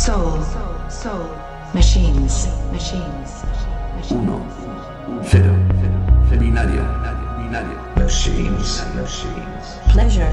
[0.00, 0.40] Soul.
[0.88, 1.28] Soul.
[1.74, 2.48] Machines.
[2.72, 3.44] Machines.
[4.10, 4.40] Uno.
[5.22, 5.52] Cero.
[6.40, 6.84] Binario.
[7.36, 7.76] Binario.
[7.96, 8.82] Machines.
[8.96, 9.76] Machines.
[9.92, 10.32] Pleasure.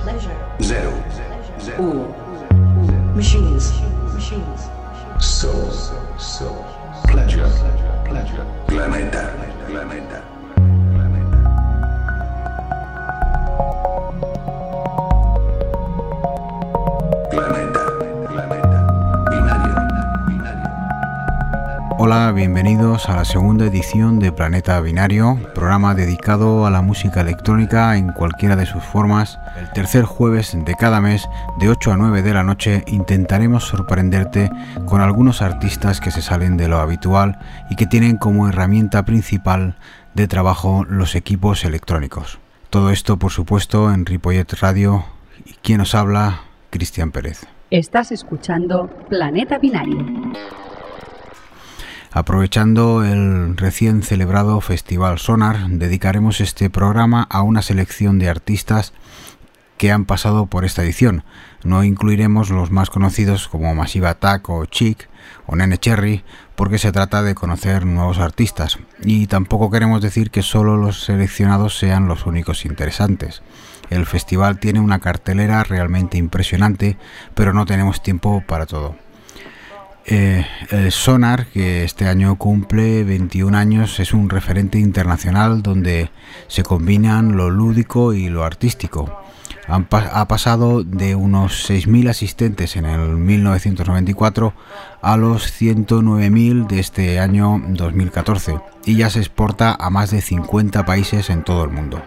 [0.00, 0.36] Pleasure.
[0.62, 0.94] Zero.
[1.78, 2.08] Uno.
[3.14, 3.70] Machines.
[4.14, 4.70] Machines.
[5.20, 5.70] Soul.
[6.18, 6.64] Soul.
[7.04, 7.50] Pleasure.
[8.08, 8.46] Pleasure.
[8.66, 9.36] Planeta.
[9.36, 9.66] Planeta.
[9.68, 10.31] Planeta.
[22.04, 27.96] Hola, bienvenidos a la segunda edición de Planeta Binario, programa dedicado a la música electrónica
[27.96, 29.38] en cualquiera de sus formas.
[29.56, 31.28] El tercer jueves de cada mes,
[31.60, 34.50] de 8 a 9 de la noche, intentaremos sorprenderte
[34.84, 37.38] con algunos artistas que se salen de lo habitual
[37.70, 39.76] y que tienen como herramienta principal
[40.14, 42.40] de trabajo los equipos electrónicos.
[42.68, 45.04] Todo esto, por supuesto, en Ripollet Radio.
[45.44, 46.40] ¿Y quién os habla?
[46.70, 47.46] Cristian Pérez.
[47.70, 50.04] Estás escuchando Planeta Binario.
[52.14, 58.92] Aprovechando el recién celebrado Festival Sonar, dedicaremos este programa a una selección de artistas
[59.78, 61.24] que han pasado por esta edición.
[61.64, 65.08] No incluiremos los más conocidos como Massive Attack o Chic
[65.46, 66.22] o Nene Cherry,
[66.54, 68.78] porque se trata de conocer nuevos artistas.
[69.02, 73.42] Y tampoco queremos decir que solo los seleccionados sean los únicos interesantes.
[73.88, 76.98] El festival tiene una cartelera realmente impresionante,
[77.34, 78.96] pero no tenemos tiempo para todo.
[80.04, 86.10] Eh, el Sonar, que este año cumple 21 años, es un referente internacional donde
[86.48, 89.22] se combinan lo lúdico y lo artístico.
[89.68, 94.54] Ha pasado de unos 6.000 asistentes en el 1994
[95.00, 100.84] a los 109.000 de este año 2014 y ya se exporta a más de 50
[100.84, 102.02] países en todo el mundo.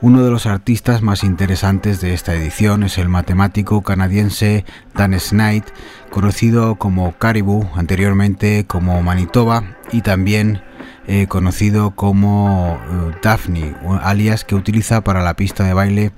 [0.00, 5.64] Uno de los artistas más interesantes de esta edición es el matemático canadiense Dan Snyder,
[6.10, 10.62] conocido como Caribou, anteriormente como Manitoba y también
[11.08, 16.12] eh, conocido como eh, Daphne, alias que utiliza para la pista de baile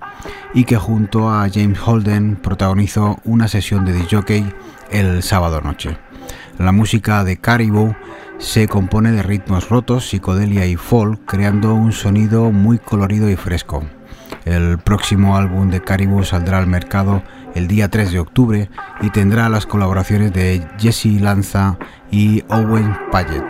[0.53, 4.13] y que junto a James Holden protagonizó una sesión de disc
[4.91, 5.97] el sábado noche.
[6.59, 7.95] La música de Caribou
[8.41, 13.85] se compone de ritmos rotos, psicodelia y folk, creando un sonido muy colorido y fresco.
[14.47, 17.23] El próximo álbum de Caribou saldrá al mercado
[17.55, 18.71] el día 3 de octubre
[19.03, 21.79] y tendrá las colaboraciones de Jesse Lanza
[22.11, 23.45] y Owen Paget.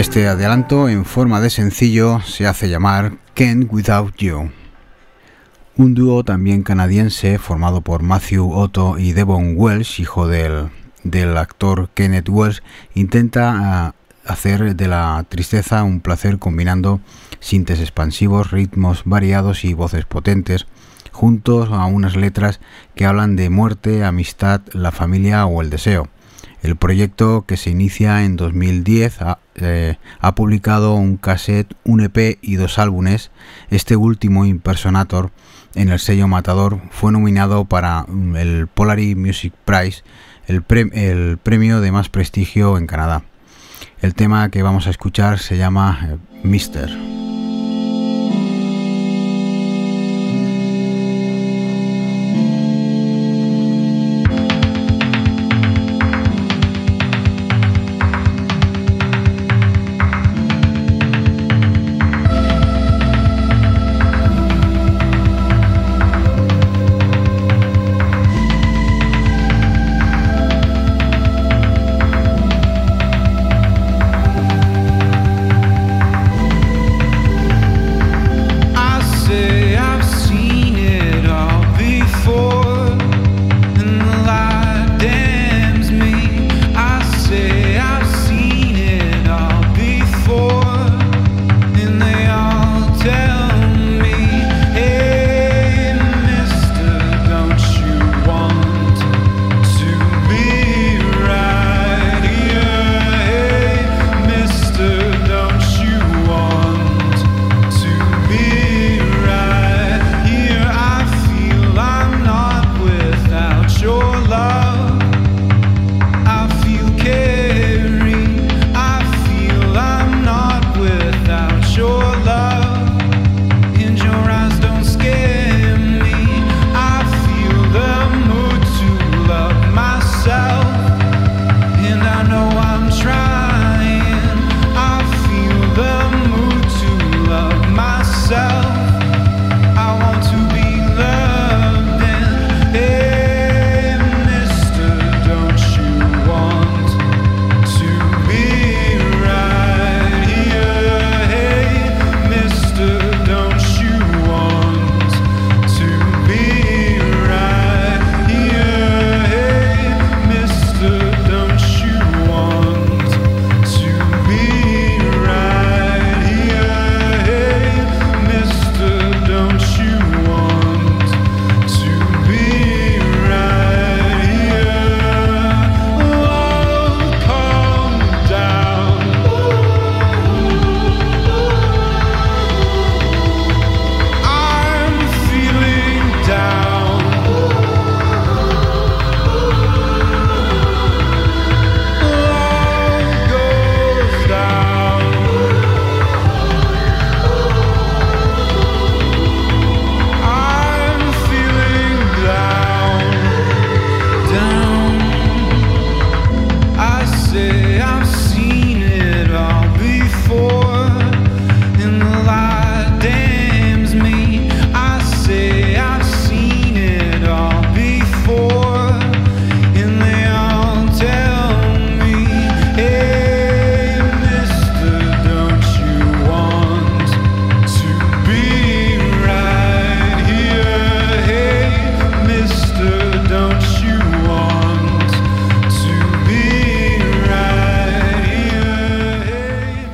[0.00, 4.50] Este adelanto en forma de sencillo se hace llamar Can't Without You.
[5.76, 10.70] Un dúo también canadiense formado por Matthew Otto y Devon Welsh, hijo del,
[11.36, 12.62] actor Kenneth Welsh,
[12.94, 13.94] intenta ah,
[14.24, 17.02] hacer de la tristeza un placer combinando
[17.38, 20.66] sintes expansivos, ritmos variados y voces potentes,
[21.12, 22.60] juntos a unas letras
[22.94, 26.08] que hablan de muerte, amistad, la familia o el deseo.
[26.62, 32.38] El proyecto que se inicia en 2010 ha, eh, ha, publicado un cassette, un EP
[32.40, 33.30] y dos álbumes.
[33.70, 35.30] Este último, Impersonator,
[35.74, 40.02] en el sello Matador, fue nominado para mm, el Polary Music Prize,
[40.46, 43.22] el, el premio de más prestigio en Canadá.
[44.00, 47.29] El tema que vamos a escuchar se llama eh, Mister.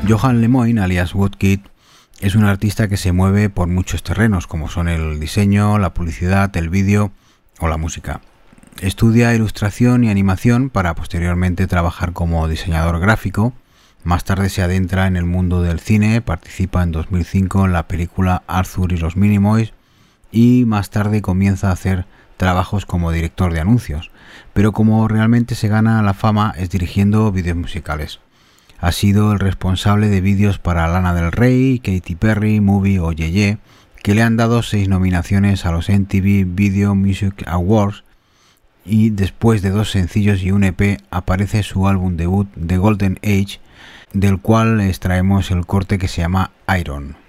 [0.09, 1.61] Johan Lemoyne, alias Woodkid,
[2.21, 6.57] es un artista que se mueve por muchos terrenos, como son el diseño, la publicidad,
[6.57, 7.11] el vídeo
[7.59, 8.21] o la música.
[8.81, 13.53] Estudia ilustración y animación para posteriormente trabajar como diseñador gráfico.
[14.05, 18.45] Más tarde se adentra en el mundo del cine, participa en 2005 en la película
[18.47, 19.73] Arthur y los Minimoys
[20.31, 24.13] y más tarde comienza a hacer trabajos como director de anuncios,
[24.53, 28.21] pero como realmente se gana la fama es dirigiendo vídeos musicales.
[28.78, 33.59] Ha sido el responsable de vídeos para Lana del Rey, Katy Perry, Movie o Yeye,
[34.02, 38.04] que le han dado seis nominaciones a los MTV Video Music Awards
[38.85, 43.61] y después de dos sencillos y un EP aparece su álbum debut The Golden Age,
[44.12, 47.25] del cual extraemos el corte que se llama Iron.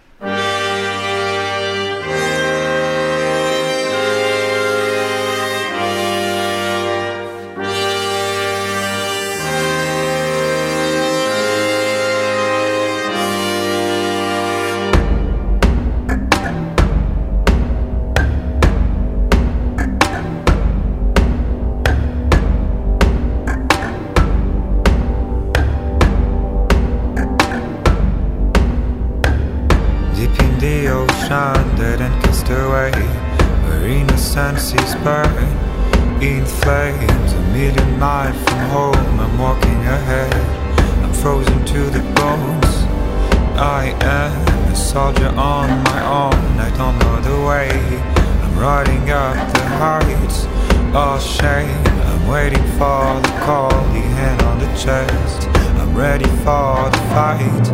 [47.48, 47.98] Don't know the way.
[48.42, 50.46] I'm riding up the heights.
[50.94, 51.70] Oh shame.
[52.08, 55.48] I'm waiting for the call, the hand on the chest.
[55.80, 57.68] I'm ready for the fight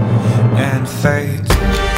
[0.57, 1.92] and fate.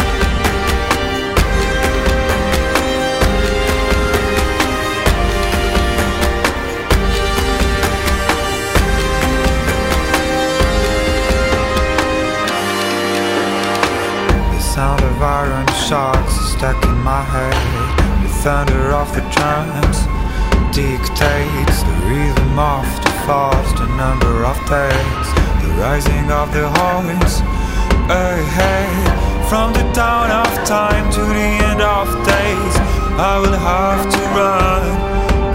[16.57, 17.57] Stuck in my head.
[18.23, 19.97] The thunder of the drums
[20.71, 25.27] dictates the rhythm of the fast, the number of days,
[25.61, 27.33] the rising of the horns
[28.07, 29.05] ahead.
[29.49, 32.75] From the dawn of time to the end of days,
[33.19, 34.83] I will have to run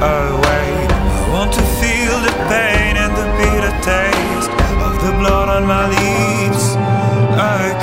[0.05, 0.69] away.
[1.17, 4.53] I want to feel the pain and the bitter taste
[4.87, 6.65] of the blood on my lips
[7.41, 7.80] again.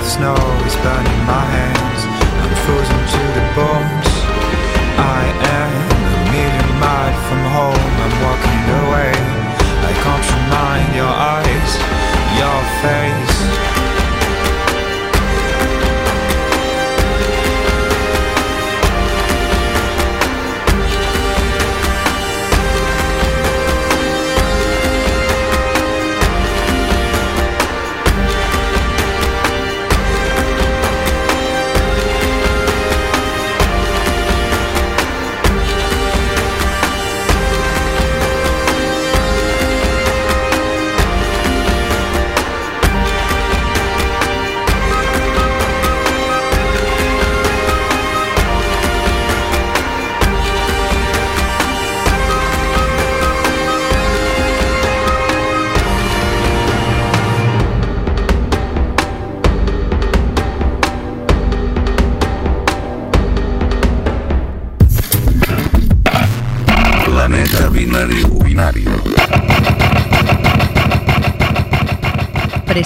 [0.00, 2.00] Of snow is burning my hands.
[2.42, 4.08] I'm frozen to the bones.
[4.96, 5.22] I
[5.60, 7.92] am a million miles from home.
[8.04, 9.12] I'm walking away.
[9.88, 11.70] I can't remind your eyes,
[12.40, 13.59] your face.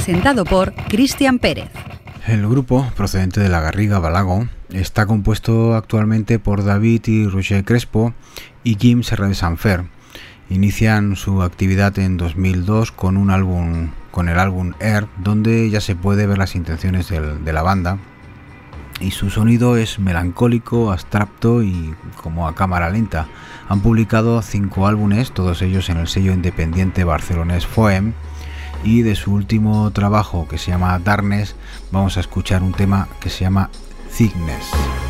[0.04, 1.70] Presentado por Cristian Pérez.
[2.26, 8.12] El grupo, procedente de la Garriga Balago, está compuesto actualmente por David y Roger Crespo
[8.64, 9.84] y Jim Serra de Sanfer.
[10.50, 15.96] Inician su actividad en 2002 con un álbum, con el álbum Air, donde ya se
[15.96, 17.96] puede ver las intenciones de la banda.
[19.00, 23.26] Y su sonido es melancólico, abstracto y como a cámara lenta.
[23.70, 28.12] Han publicado cinco álbumes, todos ellos en el sello independiente barcelonés Foem.
[28.84, 31.56] Y de su último trabajo que se llama Darkness,
[31.90, 33.70] vamos a escuchar un tema que se llama
[34.16, 35.03] Thickness.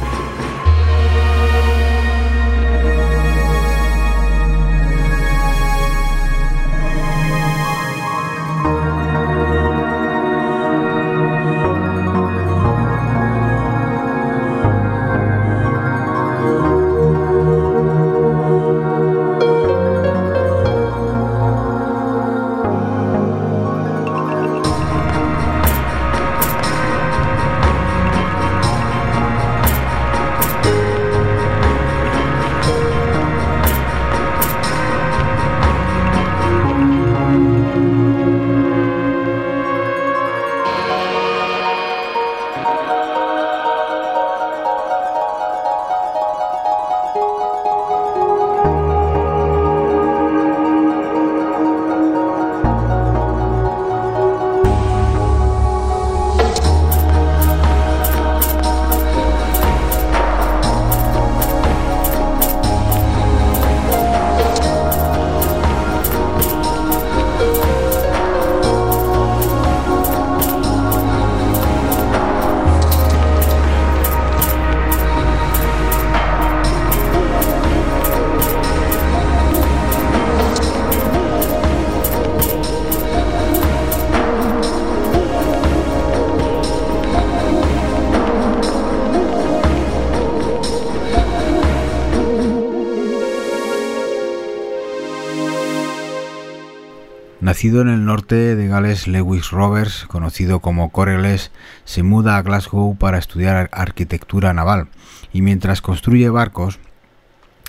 [97.64, 101.50] Nacido en el norte de Gales, Lewis Roberts, conocido como Coreless,
[101.86, 104.88] se muda a Glasgow para estudiar arquitectura naval
[105.32, 106.78] y mientras construye barcos,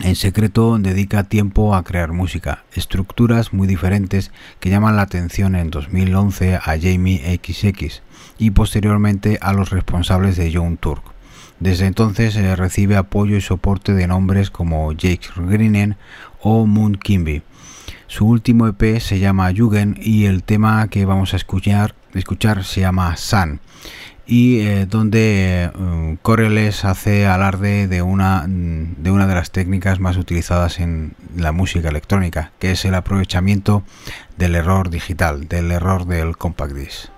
[0.02, 5.72] en secreto dedica tiempo a crear música, estructuras muy diferentes que llaman la atención en
[5.72, 8.02] 2011 a Jamie XX
[8.38, 11.04] y posteriormente a los responsables de Young Turk.
[11.62, 15.96] Desde entonces eh, recibe apoyo y soporte de nombres como Jake Greenen
[16.42, 17.44] o Moon Kimby.
[18.08, 22.82] Su último EP se llama Jugend y el tema que vamos a escuchar, escuchar se
[22.82, 23.60] llama Sun
[24.28, 26.18] y eh, donde eh,
[26.84, 32.52] hace alarde de una, de una de las técnicas más utilizadas en la música electrónica,
[32.60, 33.84] que es el aprovechamiento
[34.38, 37.15] del error digital, del error del compact disc.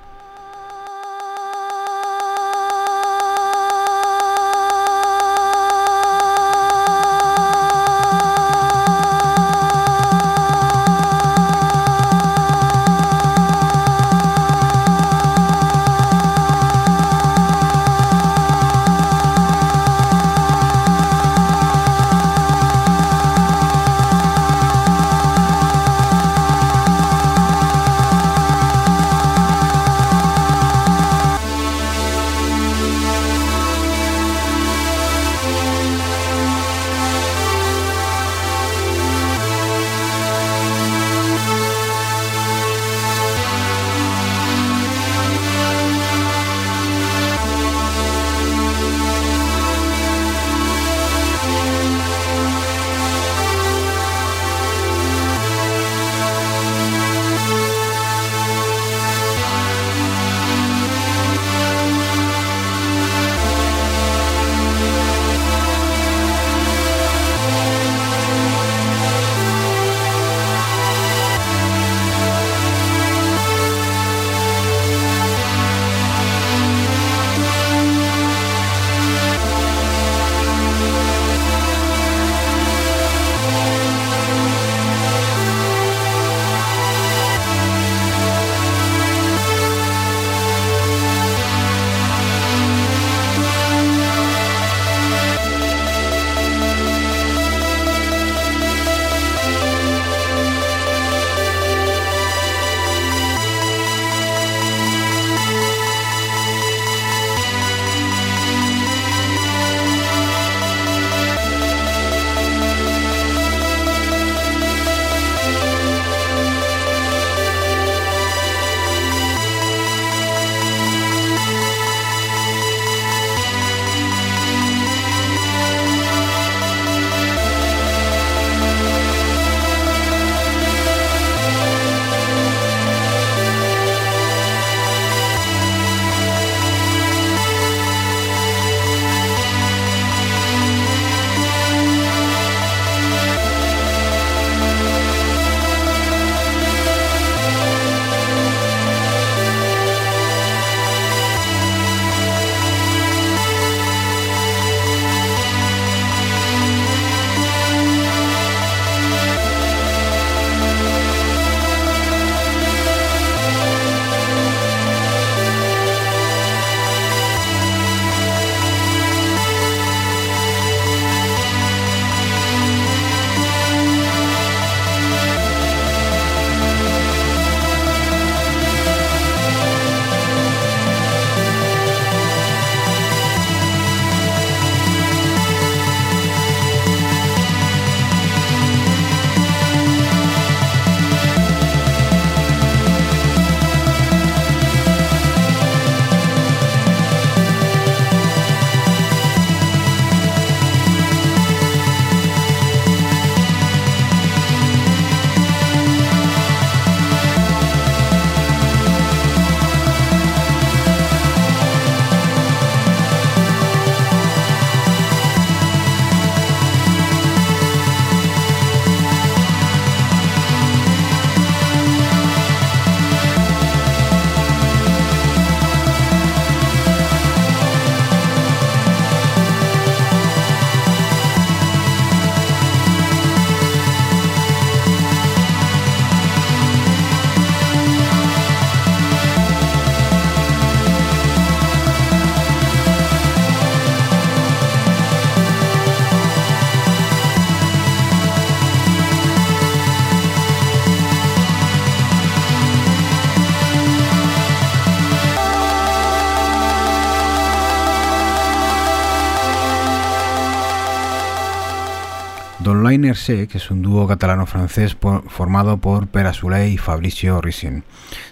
[263.16, 267.84] Sec es un dúo catalano-francés formado por Pera Soleil y Fabricio Rissin.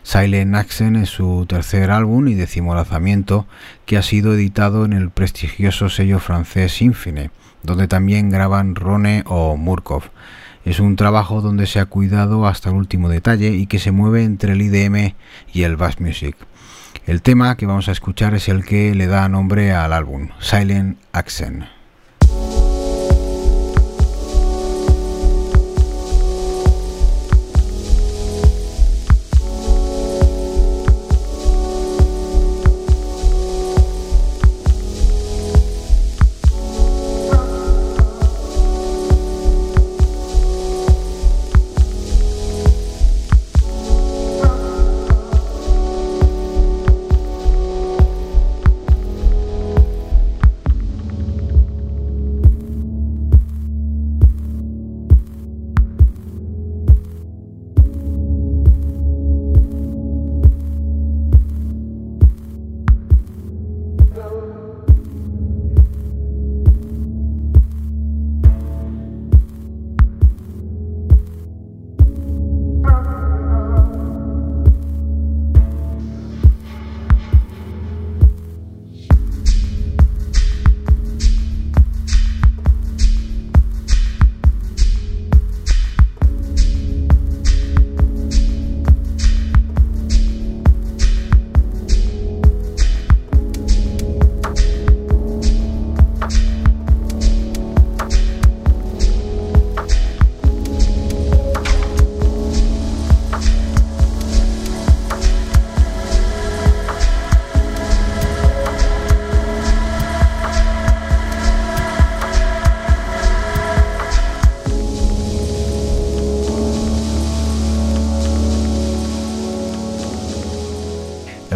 [0.03, 3.47] Silent Accent es su tercer álbum y décimo lanzamiento
[3.85, 7.31] que ha sido editado en el prestigioso sello francés Infine,
[7.63, 10.03] donde también graban Rone o Murkov.
[10.65, 14.23] Es un trabajo donde se ha cuidado hasta el último detalle y que se mueve
[14.23, 15.13] entre el IDM
[15.53, 16.35] y el bass music.
[17.05, 20.97] El tema que vamos a escuchar es el que le da nombre al álbum, Silent
[21.11, 21.74] Accent.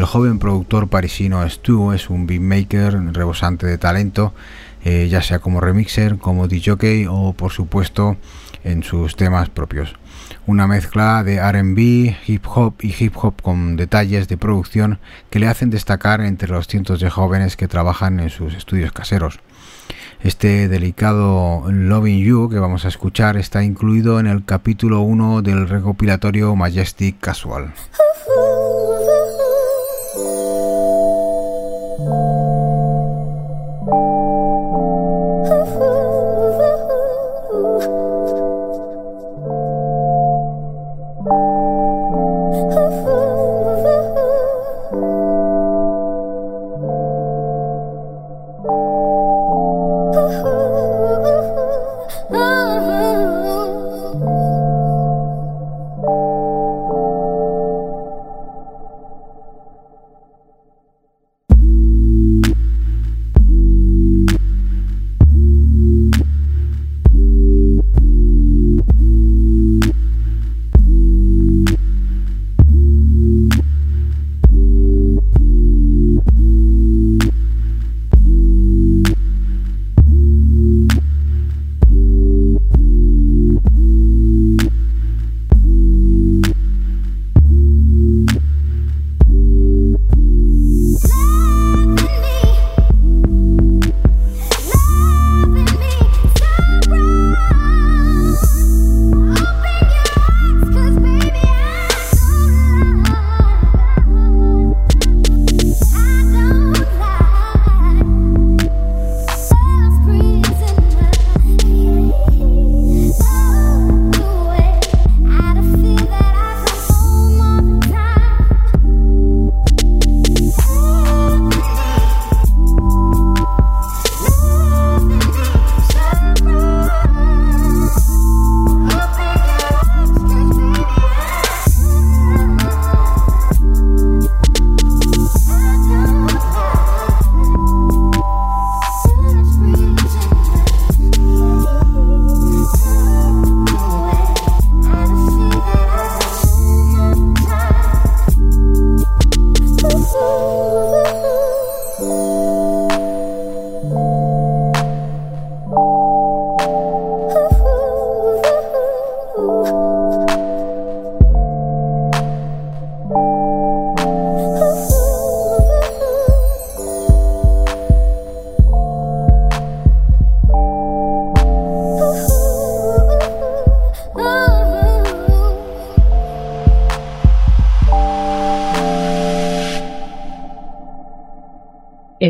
[0.10, 4.34] Joven productor parisino Stu es un beatmaker rebosante de talento,
[4.84, 8.18] eh, ya sea como remixer, como DJ o por supuesto
[8.64, 9.94] en sus temas propios.
[10.48, 14.98] Una mezcla de RB, hip hop y hip hop con detalles de producción
[15.30, 19.40] que le hacen destacar entre los cientos de jóvenes que trabajan en sus estudios caseros.
[20.24, 25.70] Este delicado Loving You que vamos a escuchar está incluido en el capítulo 1 del
[25.70, 27.74] recopilatorio Majestic Casual.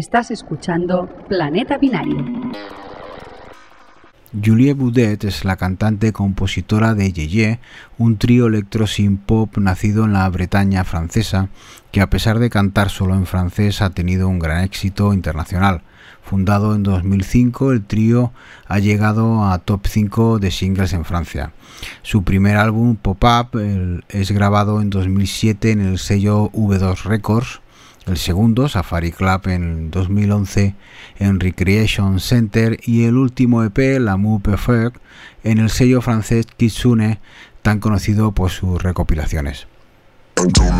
[0.10, 2.26] Estás escuchando Planeta Binario.
[4.44, 7.60] Julie Boudet es la cantante compositora de Yeye,
[8.00, 8.86] un trío electro
[9.28, 11.50] pop nacido en la Bretaña francesa,
[11.92, 15.84] que a pesar de cantar solo en francés ha tenido un gran éxito internacional.
[16.24, 18.34] Fundado en 2005, el trío
[18.68, 21.52] ha llegado a top 5 de singles en Francia.
[22.02, 23.60] Su primer álbum, Pop-Up,
[24.10, 27.62] es grabado en 2007 en el sello V2 Records
[28.10, 30.76] el segundo, Safari Club, en 2011
[31.20, 34.98] en Recreation Center y el último EP, L'amour perfect,
[35.44, 37.20] en el sello francés Kitsune,
[37.62, 39.68] tan conocido por sus recopilaciones.
[40.36, 40.80] FM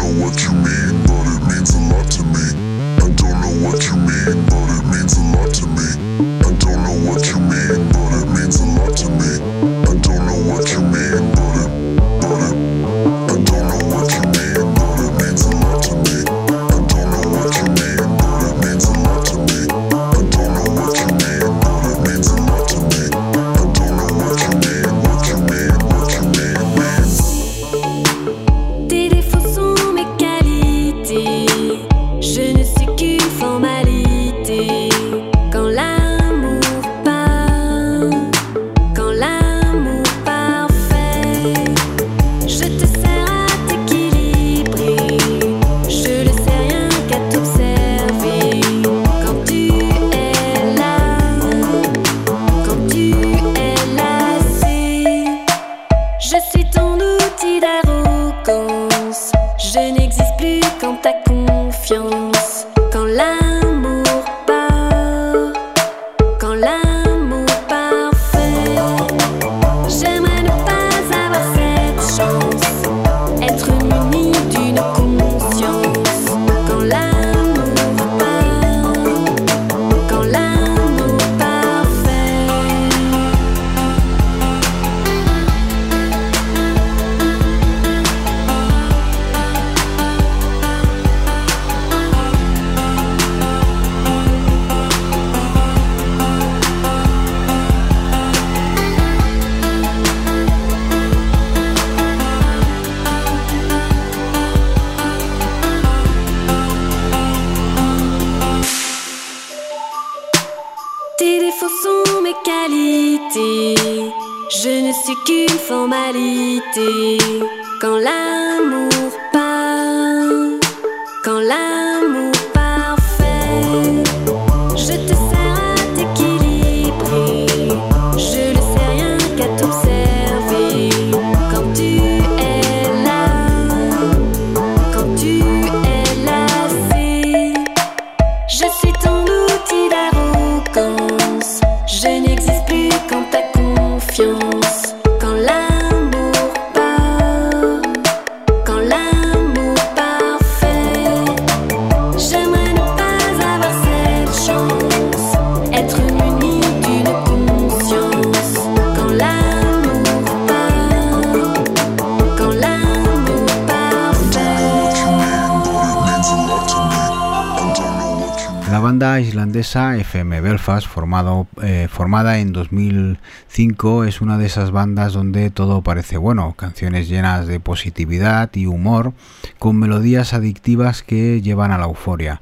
[172.10, 177.60] formada en 2005, es una de esas bandas donde todo parece bueno, canciones llenas de
[177.60, 179.14] positividad y humor,
[179.60, 182.42] con melodías adictivas que llevan a la euforia,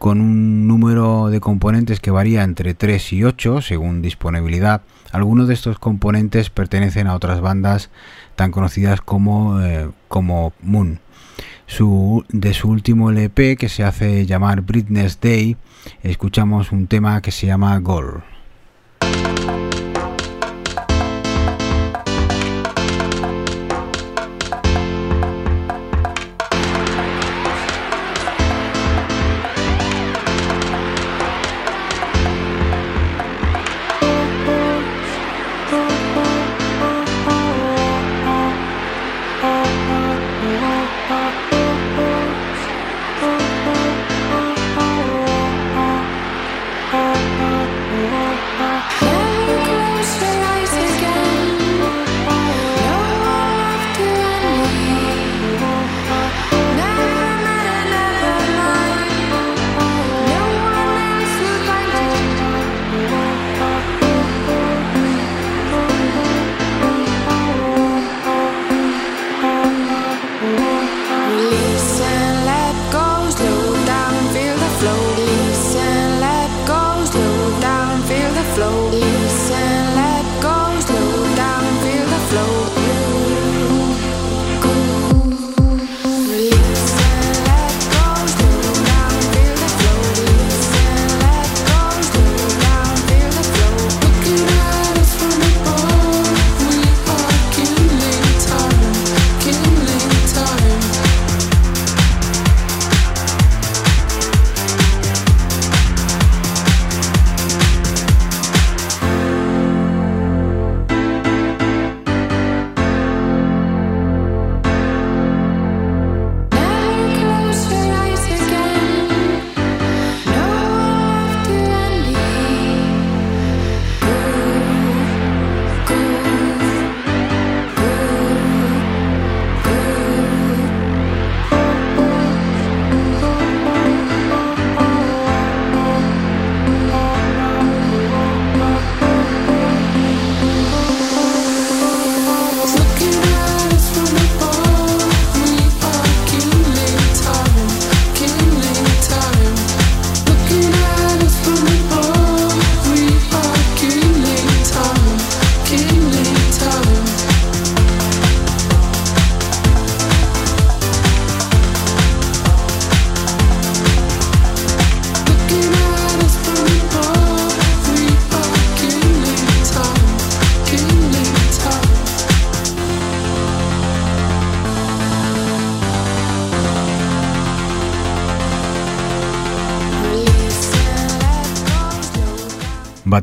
[0.00, 4.82] con un número de componentes que varía entre 3 y 8 según disponibilidad.
[5.12, 7.90] Algunos de estos componentes pertenecen a otras bandas
[8.34, 10.98] tan conocidas como, eh, como Moon.
[11.68, 15.56] Su, de su último LP que se hace llamar Britney's Day,
[16.02, 18.24] escuchamos un tema que se llama Goal.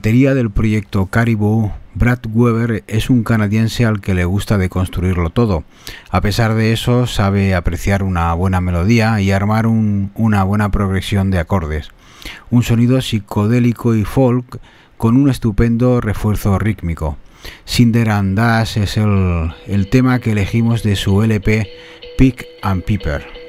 [0.04, 5.63] Batería del proyecto Caribou, Brad Weber es un canadiense al que le gusta deconstruirlo todo.
[6.10, 11.39] A pesar de eso, sabe apreciar una buena melodía y armar una buena progresión de
[11.39, 11.88] acordes.
[12.50, 14.60] Un sonido psicodélico y folk
[14.98, 17.16] con un estupendo refuerzo rítmico.
[17.66, 21.70] Cinder Dash es el, el tema que elegimos de su LP
[22.18, 23.43] Pick and Piper.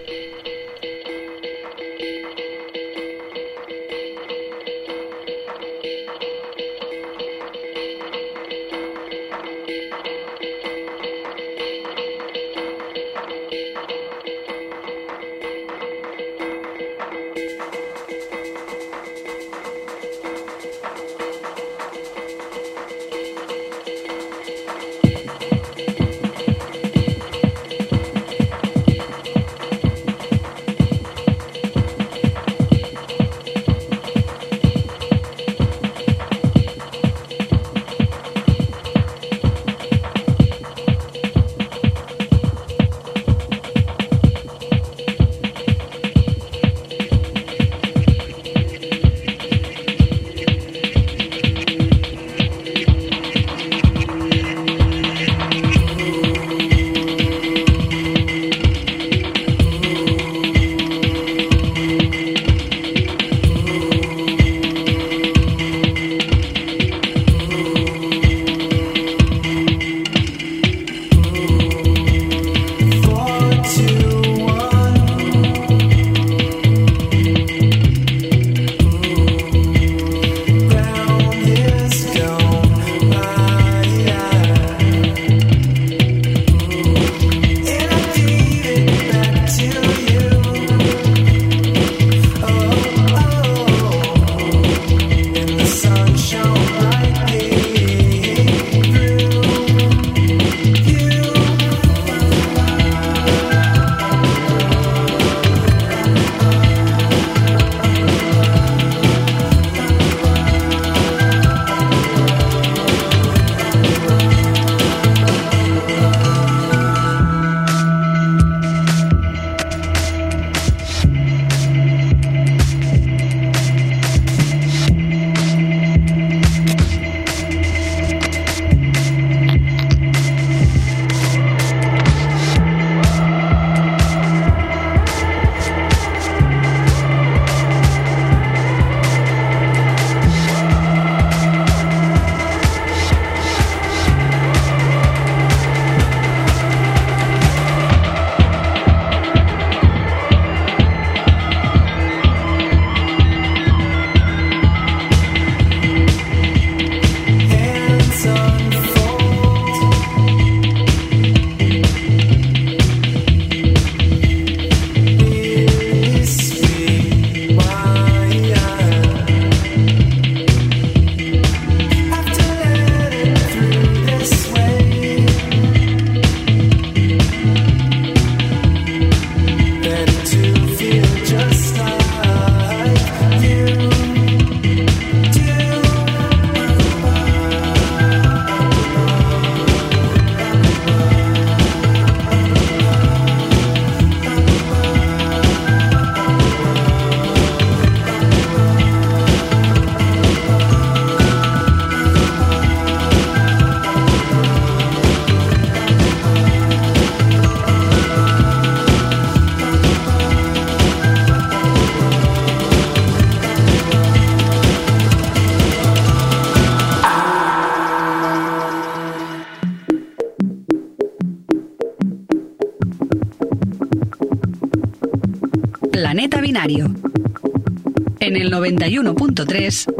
[226.80, 229.94] En el 91.3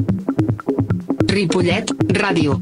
[1.27, 2.61] Ripollet Radio.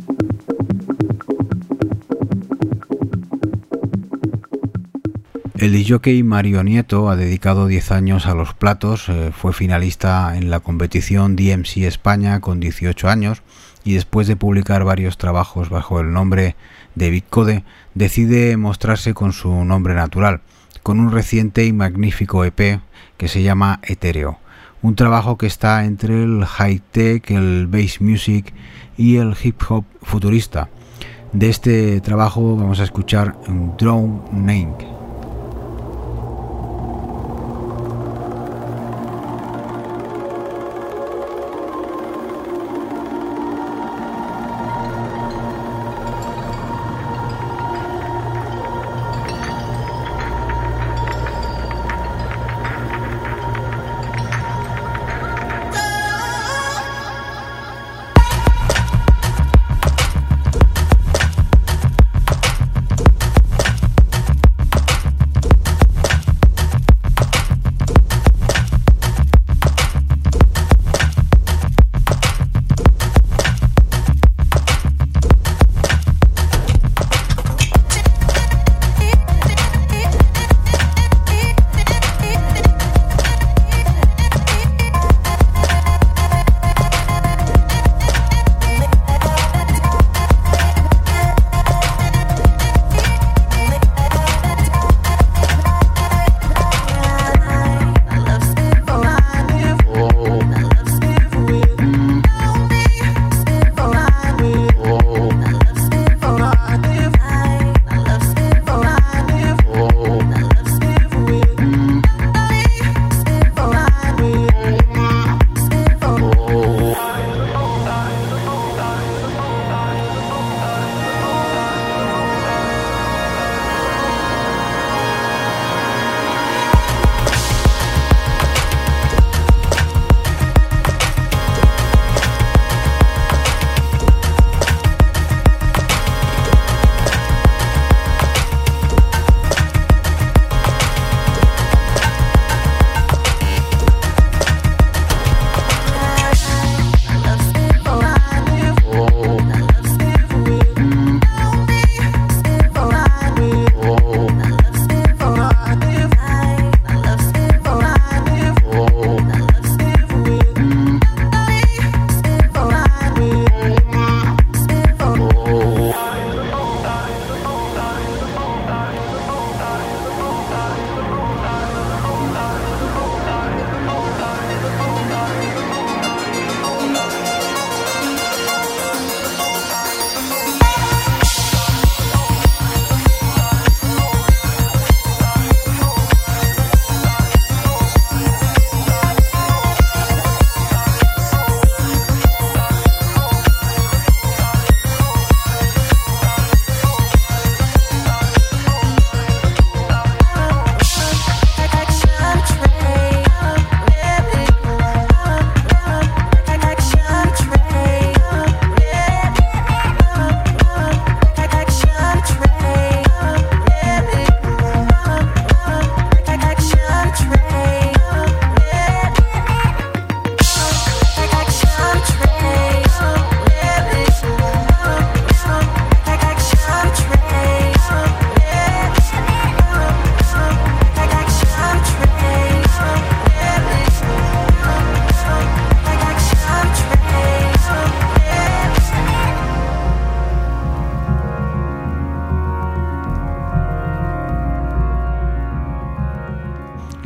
[5.56, 10.50] El jockey Mario Nieto ha dedicado 10 años a los platos, eh, fue finalista en
[10.50, 13.42] la competición DMC España con 18 años
[13.84, 16.56] y después de publicar varios trabajos bajo el nombre
[16.94, 20.40] de Code, decide mostrarse con su nombre natural,
[20.82, 22.80] con un reciente y magnífico EP
[23.16, 24.38] que se llama Etéreo,
[24.82, 28.52] un trabajo que está entre el high-tech, el bass music
[28.96, 30.68] y el hip hop futurista.
[31.32, 33.36] De este trabajo vamos a escuchar
[33.78, 34.91] Drone Name.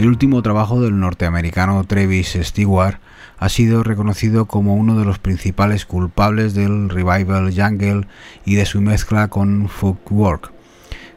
[0.06, 3.00] El último trabajo del norteamericano Travis Stewart
[3.38, 8.06] ha sido reconocido como uno de los principales culpables del revival jungle
[8.44, 10.52] y de su mezcla con folkwork.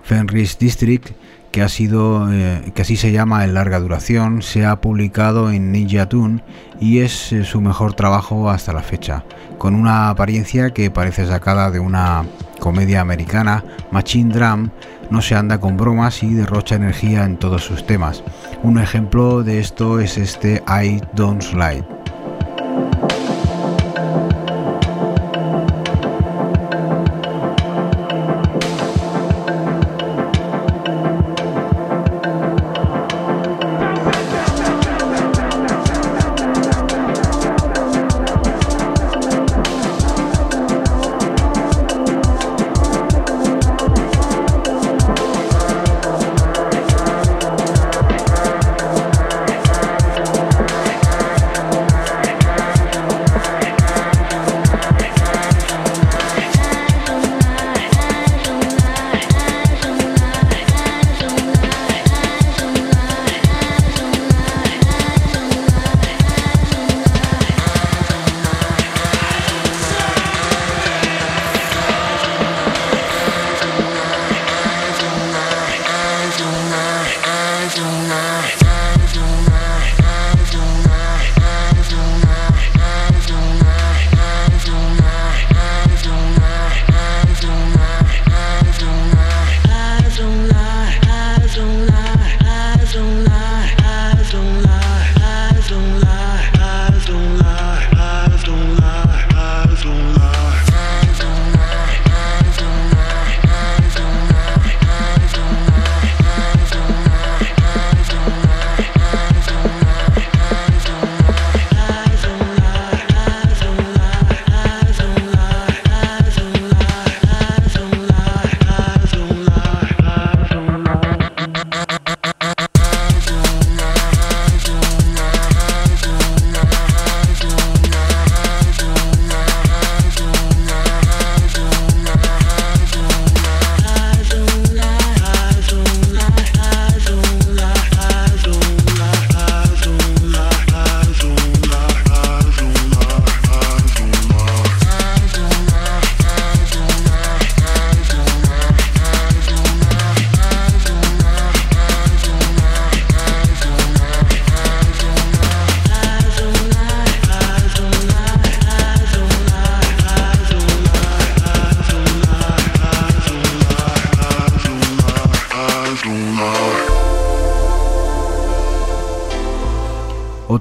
[0.02, 1.12] Fenris District,
[1.52, 6.10] que, ha sido, eh, así se llama en larga duración, se ha publicado en Ninja
[6.10, 6.44] Tune
[6.80, 9.24] y es eh, su mejor trabajo hasta la fecha,
[9.60, 12.26] con una apariencia que parece sacada de una
[12.60, 14.72] comedia americana, Machine Drum
[15.12, 18.24] no se anda con bromas y derrocha energía en todos sus temas.
[18.62, 21.99] Un ejemplo de esto es este I Don't Slide.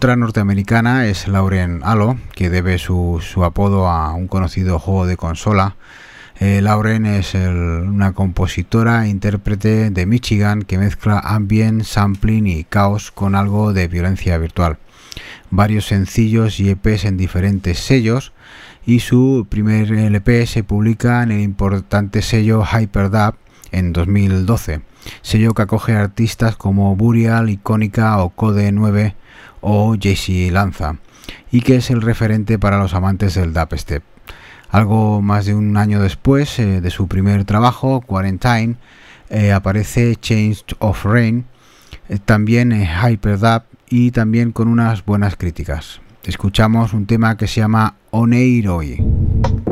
[0.08, 5.76] Otra norteamericana es Lauren Allo, que debe su, apodo a un conocido juego de consola.
[6.40, 13.10] Eh, Lauren es una compositora e intérprete de Michigan que mezcla ambient, sampling y caos
[13.10, 14.78] con algo de violencia virtual.
[15.50, 18.32] Varios sencillos y EPs en diferentes sellos
[18.86, 23.34] y su primer LP se publica en el importante sello Hyperdub
[23.72, 24.80] en 2012,
[25.20, 29.14] sello que acoge artistas como Burial, Icónica o Code 9
[29.60, 30.96] o JC Lanza,
[31.50, 34.02] y que es el referente para los amantes del dubstep.
[34.70, 38.76] Algo más de un año después eh, de su primer trabajo, Quarantine,
[39.30, 41.46] eh, aparece Changed of Rain,
[42.08, 46.00] eh, también Hyperdub y también con unas buenas críticas.
[46.24, 49.67] Escuchamos un tema que se llama Oneiroi.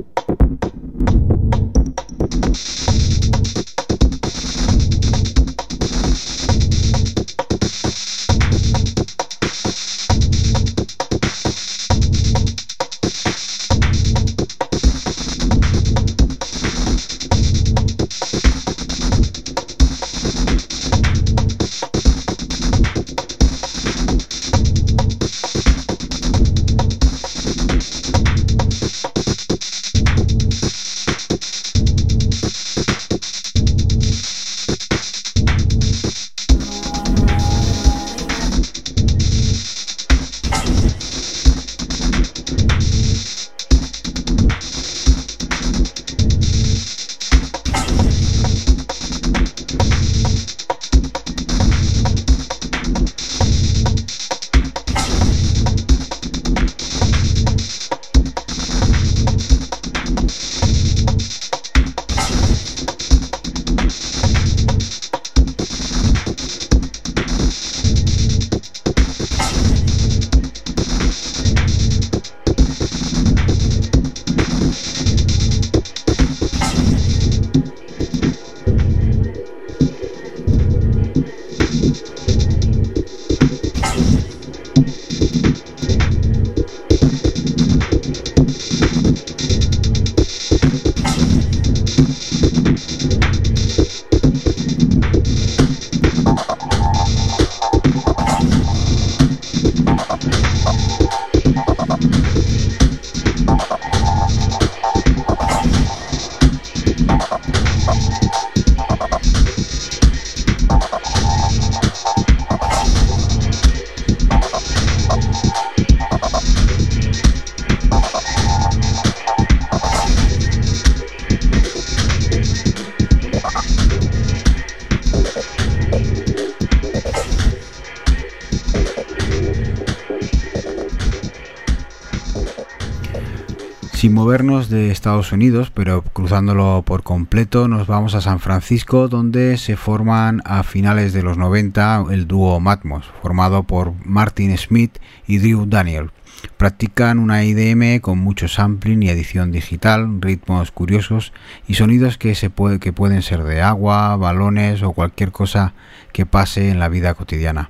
[134.17, 139.77] Movernos de Estados Unidos, pero cruzándolo por completo, nos vamos a San Francisco, donde se
[139.77, 144.97] forman a finales de los 90 el dúo Matmos, formado por Martin Smith
[145.27, 146.13] y Drew Daniel.
[146.57, 151.35] Practican una IDM con mucho sampling y edición digital, ritmos curiosos
[151.69, 155.75] y sonidos que, se puede, que pueden ser de agua, balones o cualquier cosa
[156.15, 157.69] que pase en la vida cotidiana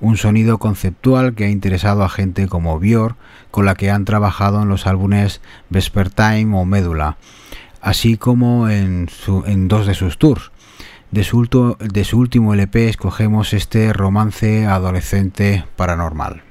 [0.00, 3.16] un sonido conceptual que ha interesado a gente como Björk,
[3.50, 5.40] con la que han trabajado en los álbumes
[5.70, 7.16] Vespertime o Médula,
[7.80, 9.08] así como en,
[9.68, 10.50] dos de sus tours.
[11.10, 16.42] De su último LP escogemos este romance adolescente paranormal.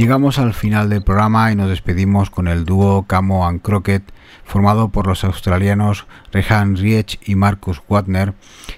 [0.00, 4.02] Llegamos al final del programa y nos despedimos con el dúo Camo and Crockett,
[4.44, 8.32] formado por los australianos Rehan Riech y Marcus Wagner,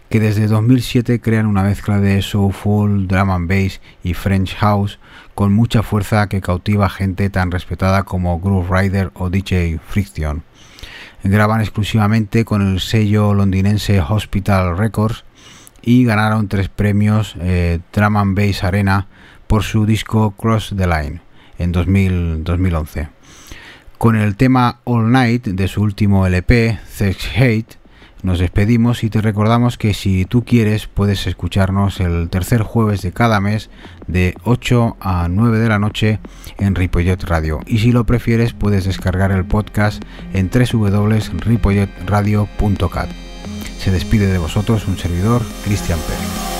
[0.08, 4.98] que desde 2007 crean una mezcla de soulful, drum and bass y French house
[5.36, 10.42] con mucha fuerza que cautiva gente tan respetada como Groove Rider o DJ Friction.
[11.22, 15.24] Graban exclusivamente con el sello londinense Hospital Records
[15.82, 19.06] y ganaron tres premios eh, Drum and Bass Arena
[19.52, 21.20] por su disco Cross the Line
[21.58, 23.08] en 2011.
[23.98, 27.76] Con el tema All Night de su último LP, Sex Hate,
[28.22, 33.12] nos despedimos y te recordamos que si tú quieres puedes escucharnos el tercer jueves de
[33.12, 33.68] cada mes
[34.06, 36.18] de 8 a 9 de la noche
[36.56, 37.60] en Ripollet Radio.
[37.66, 43.10] Y si lo prefieres puedes descargar el podcast en www.ripolletradio.cat.
[43.76, 46.51] Se despide de vosotros un servidor, Cristian Pérez.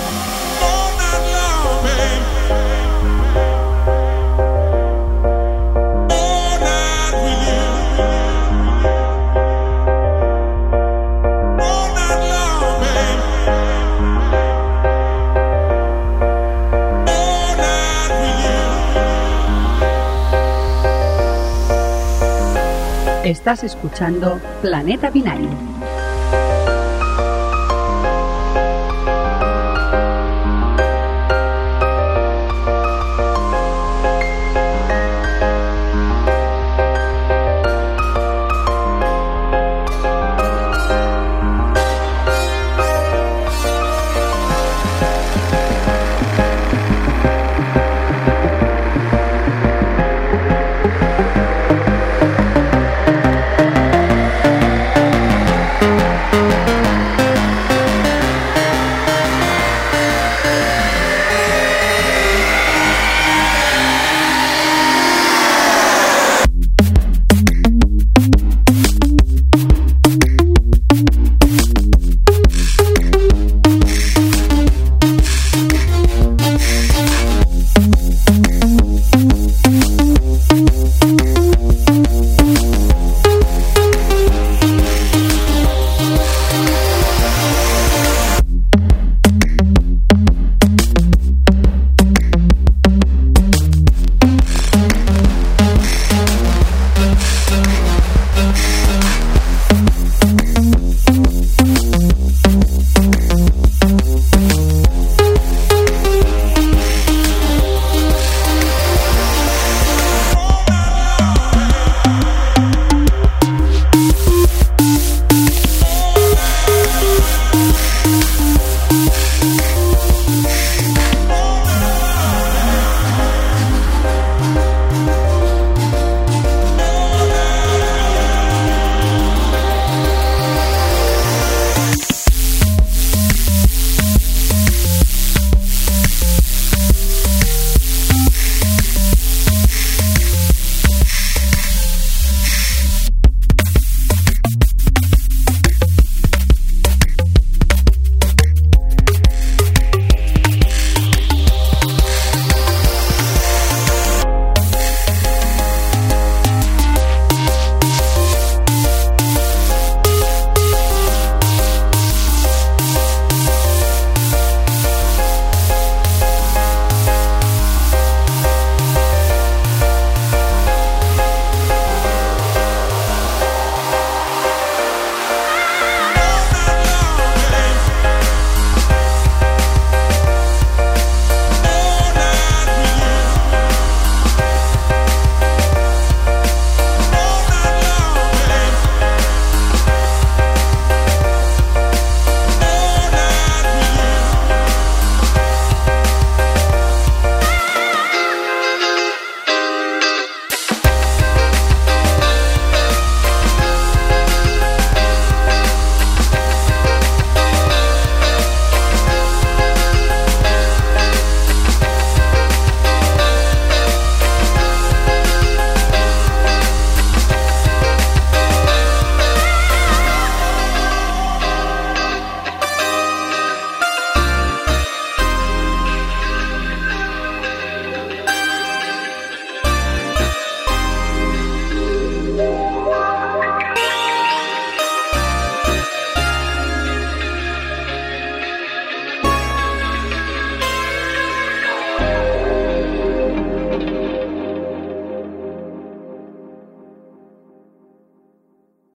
[23.24, 25.48] Estás escuchando Planeta Binario.